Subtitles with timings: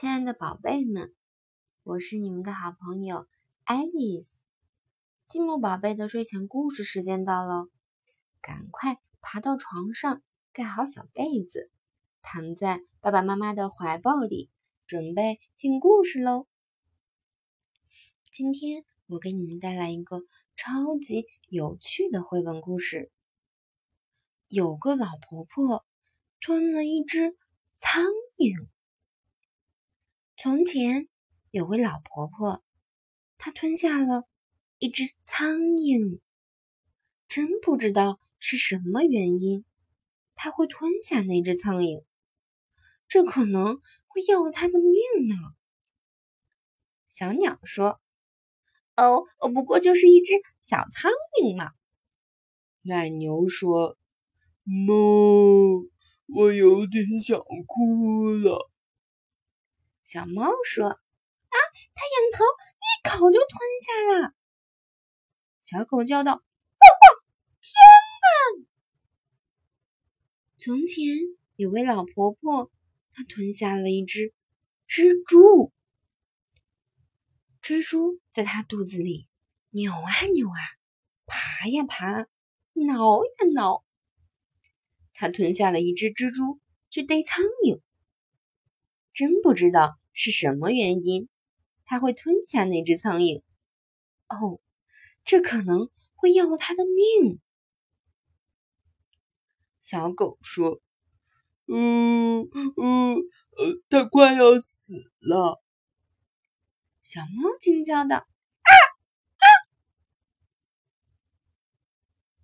[0.00, 1.14] 亲爱的宝贝们，
[1.82, 3.26] 我是你们的好朋友
[3.64, 4.40] 爱丽丝。
[5.26, 7.68] 积木宝贝的睡前故事时间到了，
[8.40, 10.22] 赶快爬到床上，
[10.54, 11.70] 盖好小被子，
[12.22, 14.48] 躺在爸爸妈妈的怀抱里，
[14.86, 16.46] 准备听故事喽。
[18.32, 20.22] 今天我给你们带来一个
[20.56, 23.12] 超级有趣的绘本故事。
[24.48, 25.84] 有个老婆婆
[26.40, 27.36] 吞了一只
[27.76, 28.02] 苍
[28.38, 28.66] 蝇。
[30.42, 31.06] 从前
[31.50, 32.64] 有位老婆婆，
[33.36, 34.26] 她吞下了
[34.78, 36.18] 一只苍蝇。
[37.28, 39.66] 真不知道是什么原因，
[40.34, 42.04] 她会吞下那只苍蝇。
[43.06, 45.36] 这可能会要了她的命呢。
[47.10, 48.00] 小鸟说
[48.96, 51.12] ：“哦，不过就是一只小苍
[51.42, 51.72] 蝇嘛。”
[52.80, 53.98] 奶牛说
[54.64, 55.90] ：“哞，
[56.28, 58.70] 我有点想哭了。”
[60.10, 61.56] 小猫说：“啊，
[61.94, 62.42] 它仰头
[62.80, 63.48] 一口就吞
[63.78, 64.34] 下了。”
[65.62, 67.22] 小狗叫道：“汪汪！
[67.60, 67.70] 天
[68.20, 68.66] 哪！”
[70.58, 71.06] 从前
[71.54, 72.72] 有位老婆婆，
[73.12, 74.34] 她吞下了一只
[74.88, 75.72] 蜘蛛。
[77.62, 79.28] 蜘蛛在她肚子里
[79.68, 80.58] 扭啊扭啊，
[81.24, 82.26] 爬呀爬，
[82.72, 83.84] 挠呀挠。
[85.14, 87.80] 她吞下了一只蜘蛛去逮苍蝇。
[89.12, 89.99] 真不知道。
[90.22, 91.30] 是什么原因？
[91.86, 93.42] 他会吞下那只苍蝇？
[94.28, 94.60] 哦，
[95.24, 97.40] 这可能会要了他的命。
[99.80, 100.82] 小狗说
[101.72, 105.62] ：“嗯嗯呃，它快要死了。”
[107.02, 108.70] 小猫惊叫道：“啊
[109.40, 109.46] 啊！”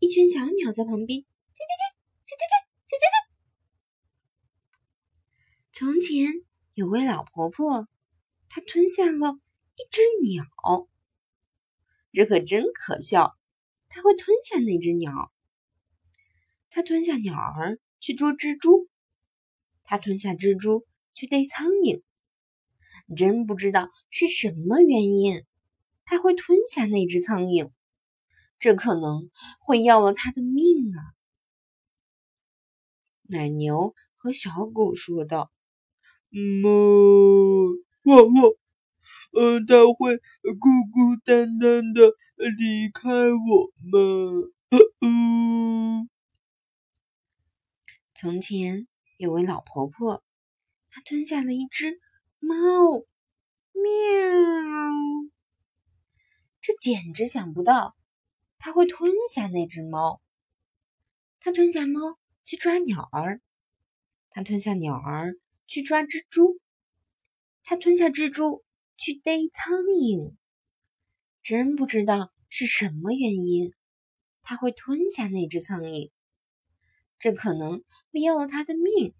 [0.00, 1.92] 一群小鸟在旁边，叽叽叽，
[2.24, 2.56] 叽叽叽，
[2.88, 3.14] 叽叽叽。
[5.74, 6.45] 从前。
[6.76, 7.88] 有位老婆婆，
[8.50, 9.40] 她吞下了
[9.76, 10.44] 一只鸟，
[12.12, 13.34] 这可真可笑。
[13.88, 15.32] 她会吞下那只鸟，
[16.68, 18.90] 她吞下鸟儿去捉蜘蛛，
[19.84, 22.02] 她吞下蜘蛛去逮苍蝇。
[23.16, 25.46] 真不知道是什么原因，
[26.04, 27.70] 她会吞下那只苍蝇，
[28.58, 29.30] 这可能
[29.60, 31.00] 会要了她的命啊！
[33.22, 35.50] 奶牛和小狗说道。
[36.30, 38.52] 么汪汪，
[39.32, 40.16] 呃，他会
[40.58, 42.12] 孤孤单单的
[42.58, 44.52] 离开我们。
[45.00, 46.08] 嗯。
[48.14, 48.86] 从前
[49.18, 50.22] 有位老婆婆，
[50.90, 52.00] 她吞下了一只
[52.38, 52.54] 猫，
[53.72, 53.82] 喵！
[56.60, 57.94] 这简直想不到，
[58.58, 60.20] 她会吞下那只猫。
[61.40, 63.40] 她吞下猫去抓鸟儿，
[64.30, 65.36] 她吞下鸟儿。
[65.66, 66.60] 去抓蜘蛛，
[67.64, 68.64] 他吞下蜘蛛
[68.96, 70.34] 去逮苍蝇。
[71.42, 73.72] 真不知道是什么原因，
[74.42, 76.10] 他会吞下那只苍蝇。
[77.18, 77.82] 这可能
[78.12, 79.14] 会要了他的命。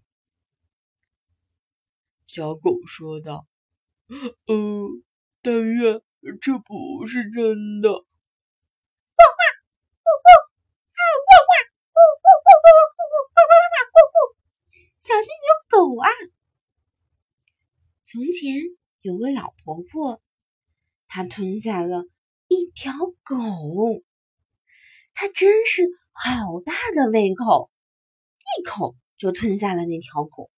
[2.25, 3.47] 小狗说道
[4.47, 5.03] ：“嗯，
[5.41, 6.01] 但愿
[6.41, 7.89] 这不是真的。”
[9.17, 9.41] 汪汪！
[10.03, 10.29] 汪汪！
[10.93, 11.01] 啊！
[11.27, 11.51] 汪汪！
[11.95, 12.27] 汪汪！
[12.45, 12.77] 汪汪！
[13.35, 13.75] 汪汪！
[13.95, 14.17] 汪汪！
[14.99, 16.05] 小心有狗啊！
[18.47, 18.55] 前
[19.01, 20.21] 有位老婆婆，
[21.09, 22.05] 她吞下了
[22.47, 22.93] 一条
[23.23, 23.35] 狗。
[25.13, 27.69] 她真是好大的胃口，
[28.39, 30.49] 一口就吞下了那条狗。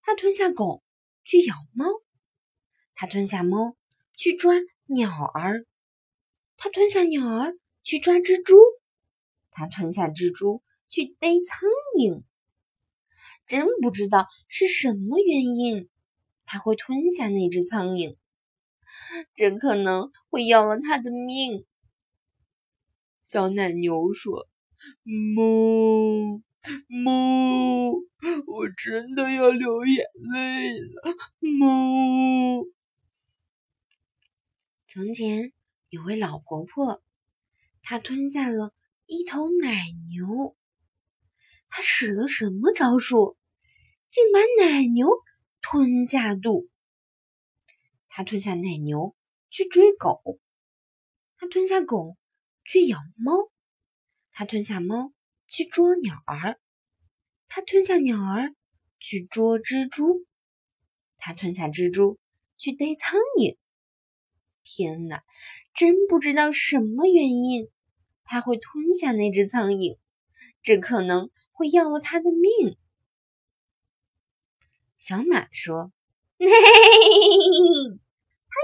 [0.00, 0.82] 她吞下狗
[1.22, 1.86] 去咬猫，
[2.96, 3.76] 她吞下猫
[4.16, 4.54] 去抓
[4.86, 5.64] 鸟儿，
[6.56, 8.56] 她吞下鸟儿去抓蜘蛛，
[9.52, 12.24] 她吞下蜘蛛去逮苍蝇。
[13.46, 15.88] 真不知道是什么原因。
[16.52, 18.18] 还会吞下那只苍蝇，
[19.34, 21.64] 这可能会要了他的命。
[23.24, 24.46] 小奶牛说
[25.34, 26.42] ：“哞
[26.90, 28.04] 哞，
[28.46, 30.04] 我真的要流眼
[30.34, 32.68] 泪了。”哞。
[34.86, 35.54] 从前
[35.88, 37.02] 有位老婆婆，
[37.80, 38.74] 她吞下了
[39.06, 40.54] 一头奶牛。
[41.70, 43.38] 她使了什么招数，
[44.10, 45.08] 竟把奶牛？
[45.62, 46.68] 吞下肚，
[48.08, 49.16] 他吞下奶牛
[49.48, 50.38] 去追狗，
[51.38, 52.16] 他吞下狗
[52.64, 53.50] 去咬猫，
[54.32, 55.12] 他吞下猫
[55.48, 56.58] 去捉鸟儿，
[57.46, 58.54] 他吞下鸟儿
[58.98, 60.26] 去捉蜘蛛，
[61.16, 62.18] 他吞下蜘蛛
[62.58, 63.56] 去逮苍蝇。
[64.64, 65.22] 天哪，
[65.74, 67.70] 真不知道什么原因
[68.24, 69.96] 他会吞下那只苍蝇，
[70.60, 72.76] 这可能会要了他的命。
[75.02, 75.90] 小马说
[76.38, 76.54] ：“嘿，他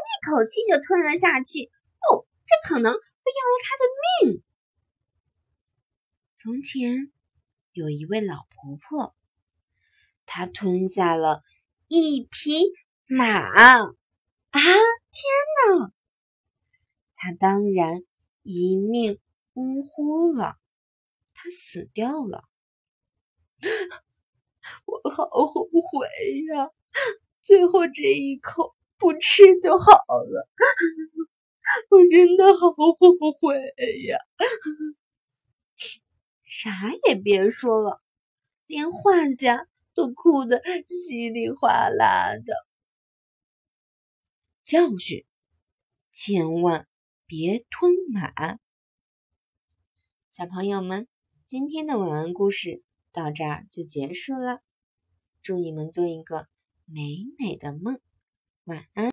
[0.07, 1.65] 一口气就吞了下去。
[1.65, 3.01] 哦，这可能会要了
[3.65, 3.83] 他的
[4.31, 4.45] 命。
[6.37, 7.11] 从前
[7.73, 9.17] 有一位老婆婆，
[10.27, 11.43] 她吞下了
[11.89, 12.73] 一匹
[13.09, 13.27] 马。
[13.27, 13.89] 啊，
[14.53, 14.63] 天
[15.57, 15.93] 哪！
[17.17, 18.05] 她当然
[18.45, 19.19] 一命
[19.55, 20.57] 呜呼了，
[21.35, 22.45] 她死掉了。
[24.87, 26.07] 我好后悔
[26.53, 26.71] 呀！
[27.43, 30.49] 最后这一口不吃就好了，
[31.91, 32.95] 我真的好后
[33.41, 33.57] 悔
[34.09, 34.19] 呀！
[36.45, 36.71] 啥
[37.07, 38.03] 也别说了，
[38.67, 42.55] 连画家都哭得稀里哗啦的。
[44.65, 45.25] 教训：
[46.13, 46.87] 千万
[47.27, 48.59] 别吞马。
[50.33, 51.09] 小朋友们，
[51.47, 52.83] 今天的晚安故事
[53.13, 54.63] 到这儿就结束了。
[55.43, 56.49] 祝你们做一个
[56.85, 58.01] 美美的梦，
[58.65, 59.07] 晚安。